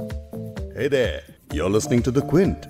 [0.00, 1.20] Hey there,
[1.52, 2.66] you're listening to The Quint.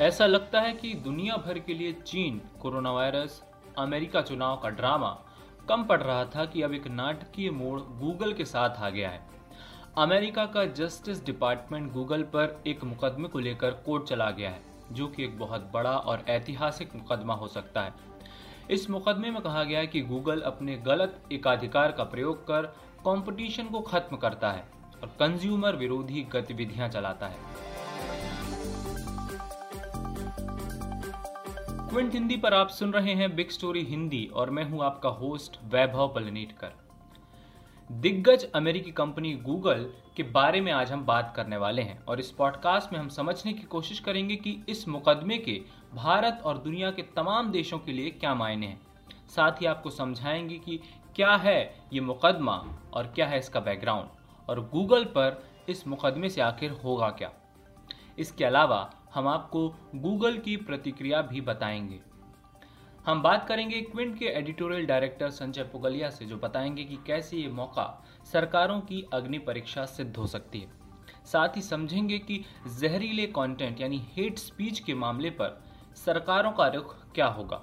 [0.00, 3.42] ऐसा लगता है कि दुनिया भर के लिए चीन कोरोना वायरस
[3.78, 5.10] अमेरिका चुनाव का ड्रामा।
[5.68, 9.20] कम पड़ रहा था कि अब एक नाटकीय मोड़ गूगल के साथ आ गया है।
[9.98, 14.62] अमेरिका का जस्टिस डिपार्टमेंट गूगल पर एक मुकदमे को लेकर कोर्ट चला गया है
[14.92, 18.13] जो कि एक बहुत बड़ा और ऐतिहासिक मुकदमा हो सकता है।
[18.70, 22.66] इस मुकदमे में कहा गया है कि गूगल अपने गलत एकाधिकार का प्रयोग कर
[23.06, 24.64] कंपटीशन को खत्म करता है
[25.02, 27.36] और कंज्यूमर विरोधी गतिविधियाँ चलाता है।
[31.88, 35.58] क्विंट हिंदी पर आप सुन रहे हैं बिग स्टोरी हिंदी और मैं हूँ आपका होस्ट
[35.64, 36.83] वैभव पलनीटकर।
[37.92, 42.30] दिग्गज अमेरिकी कंपनी गूगल के बारे में आज हम बात करने वाले हैं और इस
[42.30, 45.62] पॉडकास्ट में हम समझने की कोशिश करेंगे कि इस मुकदमे के
[45.94, 48.80] भारत और दुनिया के तमाम देशों के लिए क्या मायने हैं।
[49.28, 50.80] साथ ही आपको समझाएँगे कि
[51.16, 54.08] क्या है ये मुकदमा और क्या है इसका बैकग्राउंड
[54.48, 57.32] और गूगल पर इस मुकदमे से आखिर होगा क्या।
[58.18, 62.13] इसके अलावा हम आपको गूगल की प्रतिक्रिया भी बताएँगे।
[63.06, 67.48] हम बात करेंगे क्विंट के एडिटोरियल डायरेक्टर संजय पुगलिया से, जो बताएँगे कि कैसे ये
[67.48, 70.68] मौका सरकारों की अग्नि परीक्षा सिद्ध हो सकती है।
[71.24, 72.44] साथ ही समझेंगे कि
[72.80, 75.62] जहरीले कंटेंट यानी हेट स्पीच के मामले पर
[75.96, 77.62] सरकारों का रुख क्या होगा।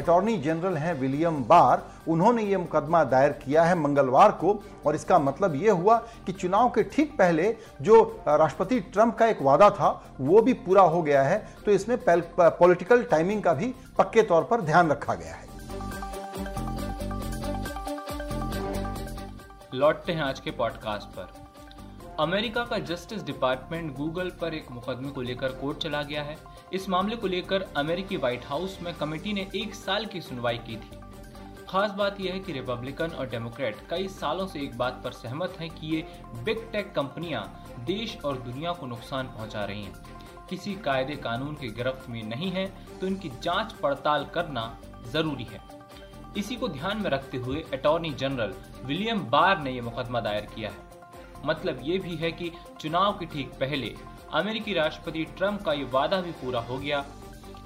[0.00, 4.52] अटॉर्नी जनरल हैं विलियम बार उन्होंने ये मुकदमा दायर किया है मंगलवार को
[4.86, 9.42] और इसका मतलब ये हुआ कि चुनाव के ठीक पहले जो राष्ट्रपति ट्रंप का एक
[9.42, 14.22] वादा था, वो भी पूरा हो गया है। तो इसमें पॉलिटिकल टाइमिंग का भी पक्के
[14.22, 15.48] तौर पर ध्यान रखा गया है।
[19.74, 21.49] लौटते हैं आज के पॉडकास्ट पर।
[22.20, 26.36] अमेरिका का जस्टिस डिपार्टमेंट गूगल पर एक मुकदमे को लेकर कोर्ट चला गया है।
[26.72, 30.76] इस मामले को लेकर अमेरिकी व्हाइट हाउस में कमेटी ने एक साल की सुनवाई की
[30.76, 30.98] थी।
[31.68, 35.56] खास बात यह है कि रिपब्लिकन और डेमोक्रेट कई सालों से एक बात पर सहमत
[35.60, 36.04] हैं कि ये
[36.44, 37.44] बिग टेक कंपनियाँ
[37.86, 42.50] देश और दुनिया को नुकसान पहुँचा रही हैं। किसी कायदे कानून के गिरफ्त में नहीं
[42.50, 42.66] है
[43.00, 44.66] तो इनकी जाँच पड़ताल करना
[45.12, 45.62] ज़रूरी है।
[46.36, 48.54] इसी को ध्यान में रखते हुए अटॉर्नी जनरल
[48.84, 50.88] विलियम बार ने यह मुकदमा दायर किया है।
[51.44, 53.94] मतलब ये भी है कि चुनाव के ठीक पहले
[54.32, 57.04] अमेरिकी राष्ट्रपति ट्रंप का ये वादा भी पूरा हो गया।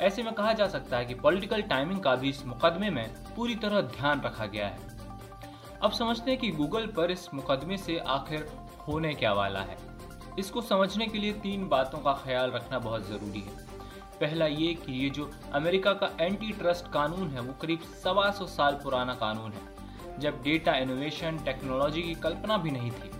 [0.01, 3.55] ऐसे में कहा जा सकता है कि पॉलिटिकल टाइमिंग का भी इस मुकदमे में पूरी
[3.55, 4.93] तरह ध्यान रखा गया है।
[5.83, 8.49] अब समझते हैं कि गूगल पर इस मुकदमे से आखिर
[8.89, 9.77] होने क्या वाला है।
[10.39, 13.63] इसको समझने के लिए तीन बातों का ख्याल रखना बहुत ज़रूरी है।
[14.21, 18.47] पहला ये कि ये जो अमेरिका का एंटी ट्रस्ट कानून है, वो करीब सवा सौ
[18.47, 23.11] साल पुराना कानून है, जब डेटा इनोवेशन, टेक्नोलॉजी की कल्पना भी नहीं थी।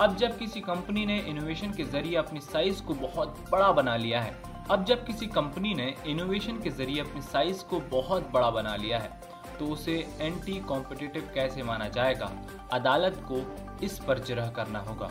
[0.00, 4.20] अब जब किसी कंपनी ने इनोवेशन के ज़रिए अपनी साइज़ को बहुत बड़ा बना लिया
[4.20, 4.34] है,
[4.70, 8.98] अब जब किसी कंपनी ने इनोवेशन के ज़रिए अपनी साइज़ को बहुत बड़ा बना लिया
[8.98, 9.20] है
[9.58, 12.30] तो उसे एंटी कॉम्पिटिटिव कैसे माना जाएगा?
[12.72, 13.40] अदालत को
[13.86, 15.10] इस पर जिरह करना होगा।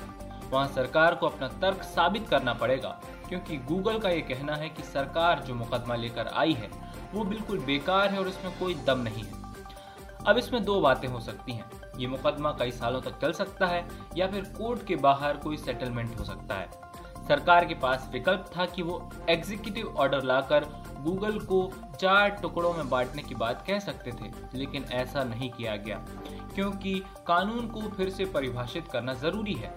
[0.51, 2.89] वहाँ सरकार को अपना तर्क साबित करना पड़ेगा,
[3.29, 6.69] क्योंकि गूगल का ये कहना है कि सरकार जो मुकदमा लेकर आई है,
[7.13, 9.41] वो बिल्कुल बेकार है और इसमें कोई दम नहीं है।
[10.27, 11.69] अब इसमें दो बातें हो सकती हैं।
[11.99, 13.85] ये मुकदमा कई सालों तक चल सकता है
[14.17, 16.69] या फिर कोर्ट के बाहर कोई सेटलमेंट हो सकता है।
[17.27, 20.65] सरकार के पास विकल्प था कि वो एग्जीक्यूटिव ऑर्डर लाकर
[20.99, 25.75] गूगल को चार टुकड़ों में बांटने की बात कह सकते थे, लेकिन ऐसा नहीं किया
[25.75, 25.97] गया,
[26.55, 26.93] क्योंकि
[27.27, 29.73] कानून को फिर से परिभाषित करना ज़रूरी है।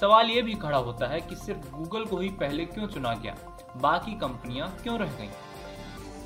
[0.00, 3.36] सवाल ये भी खड़ा होता है कि सिर्फ़ गूगल को ही पहले क्यों चुना गया?
[3.76, 5.30] बाकी कंपनियाँ क्यों रह गईं?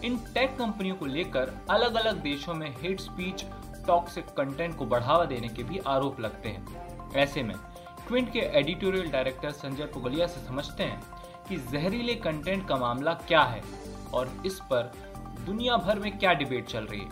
[0.04, 3.44] इन टेक कंपनियों को लेकर अलग अलग देशों में हेट स्पीच
[3.86, 7.54] टॉक्सिक कंटेंट को बढ़ावा देने के भी आरोप लगते हैं। ऐसे में
[8.08, 11.02] क्विंट के एडिटोरियल डायरेक्टर संजय पुगलिया से समझते हैं
[11.48, 13.62] कि जहरीले कंटेंट का मामला क्या है
[14.14, 14.92] और इस पर
[15.46, 17.08] दुनिया भर में क्या डिबेट चल रही है।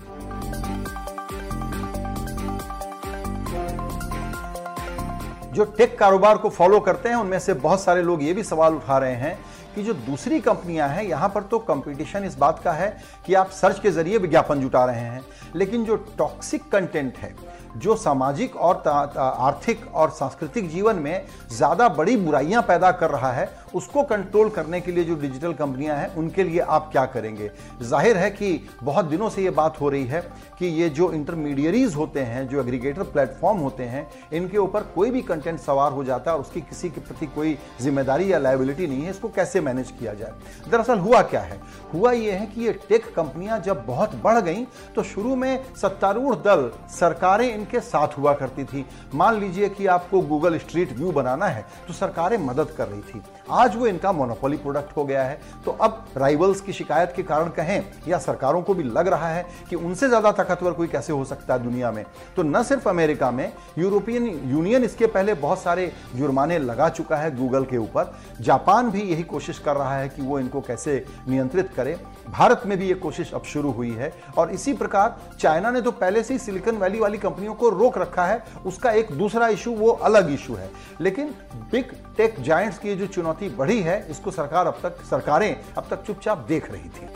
[5.53, 8.75] जो टेक कारोबार को फॉलो करते हैं, उनमें से बहुत सारे लोग ये भी सवाल
[8.75, 9.39] उठा रहे हैं
[9.75, 12.97] कि जो दूसरी कंपनियाँ हैं, यहाँ पर तो कंपटीशन इस बात का है
[13.27, 15.25] कि आप सर्च के ज़रिए विज्ञापन जुटा रहे हैं।
[15.57, 17.35] लेकिन जो टॉक्सिक कंटेंट है,
[17.77, 23.49] जो सामाजिक और आर्थिक और सांस्कृतिक जीवन में ज़्यादा बड़ी बुराइयाँ पैदा कर रहा है,
[23.75, 27.51] उसको कंट्रोल करने के लिए जो डिजिटल कंपनियाँ हैं, उनके लिए आप क्या करेंगे?
[27.83, 30.21] ज़ाहिर है कि बहुत दिनों से ये बात हो रही है
[30.59, 35.23] कि ये जो इंटरमीडियरीज होते हैं, जो एग्रीगेटर प्लेटफॉर्म होते हैं, इनके ऊपर कोई भी
[35.23, 39.03] कंटेंट सवार हो जाता है और उसकी किसी के प्रति कोई ज़िम्मेदारी या लाइबिलिटी नहीं
[39.03, 40.33] है, इसको कैसे मैनेज किया जाए।
[40.71, 41.61] दरअसल हुआ क्या है?
[41.95, 44.65] हुआ ये है कि ये टेक कंपनियाँ जब बहुत बढ़ गई
[44.95, 50.21] तो शुरू में सत्तारूढ़ दल सरकारें इनके साथ हुआ करती थी। मान लीजिए कि आपको
[50.23, 53.23] गूगल स्ट्रीट व्यू बनाना है तो सरकारें मदद कर रही थी।
[53.53, 57.49] आज वो इनका मोनोपोली प्रोडक्ट हो गया है। तो अब राइवल्स की शिकायत के कारण
[57.51, 61.25] कहें, या सरकारों को भी लग रहा है कि उनसे ज़्यादा ताकतवर कोई कैसे हो
[61.25, 62.05] सकता है दुनिया में।
[62.37, 67.35] तो न सिर्फ़ अमेरिका में, यूरोपियन यूनियन इसके पहले बहुत सारे जुर्माने लगा चुका है
[67.37, 71.71] गूगल के ऊपर। जापान भी यही कोशिश कर रहा है कि वो इनको कैसे नियंत्रित
[71.77, 72.01] करे।
[72.31, 75.91] भारत में भी ये कोशिश अब शुरू हुई है और इसी प्रकार चाइना ने तो
[75.91, 79.75] पहले से ही सिलिकॉन वैली वाली कंपनियों को रोक रखा है। उसका एक दूसरा इशू,
[79.75, 80.71] वो अलग इशू है।
[81.01, 81.35] लेकिन
[81.71, 81.85] बिग
[82.17, 86.39] टेक जायंट्स की जो चुनौती बढ़ी है, इसको सरकार अब तक, सरकारें अब तक चुपचाप
[86.39, 87.07] देख रही थी।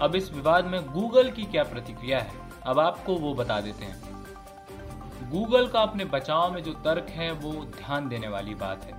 [0.00, 2.30] अब इस विवाद में गूगल की क्या प्रतिक्रिया है?
[2.66, 4.07] अब आपको वो बता देते हैं।
[5.28, 8.92] गूगल का अपने बचाव में जो तर्क है, वो ध्यान देने वाली बात है।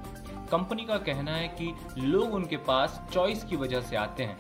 [0.52, 4.38] कंपनी का कहना है कि लोग उनके पास चॉइस की वजह से आते हैं।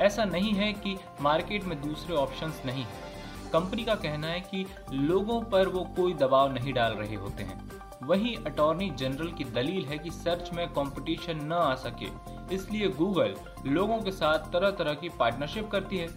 [0.00, 3.14] ऐसा नहीं है कि मार्केट में दूसरे ऑप्शंस नहीं है।
[3.52, 7.70] कंपनी का कहना है कि लोगों पर वो कोई दबाव नहीं डाल रहे होते हैं।
[8.02, 12.08] वहीं अटॉर्नी जनरल की दलील है कि सर्च में कंपटीशन न आ सके।
[12.54, 13.34] इसलिए गूगल
[13.66, 16.08] लोगों के साथ तरह तरह की पार्टनरशिप करती है।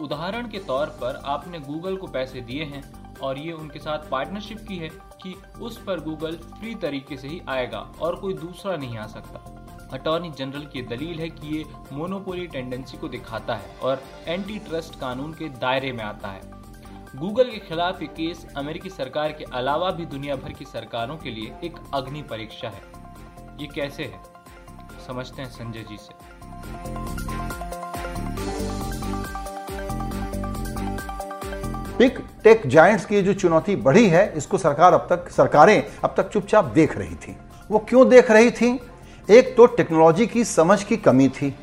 [0.00, 4.58] उदाहरण के तौर पर आपने गूगल को पैसे दिए हैं। और ये उनके साथ पार्टनरशिप
[4.68, 4.88] की है
[5.22, 9.58] कि उस पर गूगल फ्री तरीके से ही आएगा और कोई दूसरा नहीं आ सकता।
[9.92, 15.00] अटॉर्नी जनरल की दलील है कि ये मोनोपोली टेंडेंसी को दिखाता है और एंटी ट्रस्ट
[15.00, 16.40] कानून के दायरे में आता है।
[17.16, 21.30] गूगल के खिलाफ ये केस अमेरिकी सरकार के अलावा भी दुनिया भर की सरकारों के
[21.30, 22.82] लिए एक अग्नि परीक्षा है।
[23.60, 24.22] ये कैसे है?
[25.06, 27.71] समझते हैं संजय जी से।
[31.98, 36.28] बिग टेक जायंट्स की जो चुनौती बढ़ी है, इसको सरकार अब तक, सरकारें अब तक
[36.28, 37.36] चुपचाप देख रही थी।
[37.70, 38.80] वो क्यों देख रही थी?
[39.30, 41.54] एक तो टेक्नोलॉजी की समझ की कमी थी।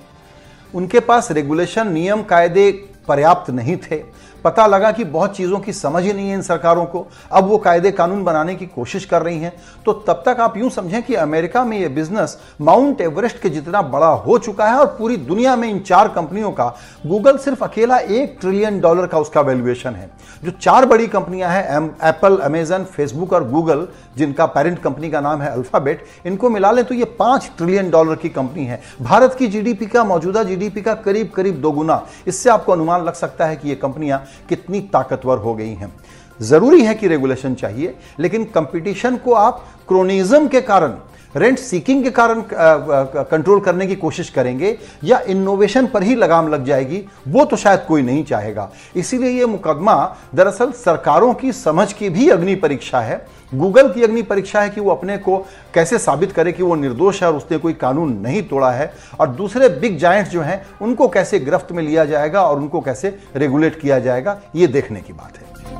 [0.75, 2.71] उनके पास रेगुलेशन नियम, कायदे
[3.07, 4.03] पर्याप्त नहीं थे।
[4.43, 7.57] पता लगा कि बहुत चीज़ों की समझ ही नहीं है इन सरकारों को। अब वो
[7.57, 9.53] कायदे कानून बनाने की कोशिश कर रही हैं।
[9.85, 13.81] तो तब तक आप यूँ समझें कि अमेरिका में ये बिज़नेस माउंट एवरेस्ट के जितना
[13.83, 16.67] बड़ा हो चुका है और पूरी दुनिया में इन चार कंपनियों का,
[17.05, 20.09] गूगल सिर्फ़ अकेला एक ट्रिलियन डॉलर का उसका वैल्यूएशन है।
[20.43, 23.87] जो चार बड़ी कंपनियाँ हैं एप्पल, अमेजन, फेसबुक और गूगल,
[24.17, 28.15] जिनका पेरेंट कंपनी का नाम है अल्फ़ाबेट, इनको मिला लें तो ये पाँच ट्रिलियन डॉलर
[28.15, 32.71] की कंपनी है। भारत की जीडीपी का मौजूदा जीडीपी का करीब करीब दोगुना इससे आपको
[32.71, 35.93] अनुमान लग सकता है कि ये कंपनियाँ कितनी ताकतवर हो गई हैं।
[36.41, 40.97] ज़रूरी है कि रेगुलेशन चाहिए, लेकिन कंपटीशन को आप क्रोनिज्म के कारण
[41.35, 46.65] रेंट सीकिंग के कारण कंट्रोल करने की कोशिश करेंगे, या इनोवेशन पर ही लगाम लग
[46.65, 49.95] जाएगी, वो तो शायद कोई नहीं चाहेगा। इसीलिए यह मुकदमा
[50.35, 54.81] दरअसल सरकारों की समझ की भी अग्नि परीक्षा है। गूगल की अग्नि परीक्षा है कि
[54.81, 55.37] वो अपने को
[55.73, 59.27] कैसे साबित करे कि वो निर्दोष है और उसने कोई कानून नहीं तोड़ा है। और
[59.29, 63.79] दूसरे बिग जायंट्स जो हैं, उनको कैसे गिरफ्त में लिया जाएगा और उनको कैसे रेगुलेट
[63.81, 65.78] किया जाएगा, ये देखने की बात है।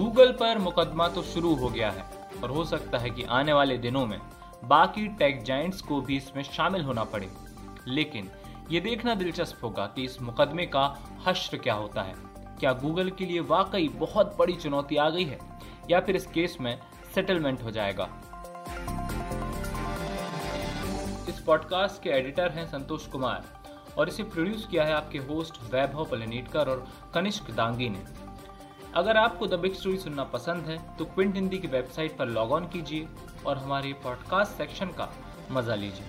[0.00, 2.04] गूगल पर मुकदमा तो शुरू हो गया है
[2.42, 4.18] और हो सकता है कि आने वाले दिनों में
[4.64, 7.28] बाकी टेक जाइंट्स को भी इसमें शामिल होना पड़े।
[7.88, 8.30] लेकिन
[8.70, 10.84] ये देखना दिलचस्प होगा कि इस मुकदमे का
[11.26, 12.14] हश्र क्या होता है।
[12.60, 15.38] क्या गूगल के लिए वाकई बहुत बड़ी चुनौती आ गई है
[15.90, 16.78] या फिर इस केस में
[17.14, 18.08] सेटलमेंट हो जाएगा?
[21.28, 23.44] इस पॉडकास्ट के एडिटर हैं संतोष कुमार
[23.98, 28.29] और इसे प्रोड्यूस किया है आपके होस्ट वैभव पलनीटकर और कनिष्क दांगी ने।
[28.96, 32.52] अगर आपको द बिग स्टोरी सुनना पसंद है तो क्विंट हिंदी की वेबसाइट पर लॉग
[32.52, 33.08] ऑन कीजिए
[33.46, 35.08] और हमारे पॉडकास्ट सेक्शन का
[35.50, 36.06] मज़ा लीजिए।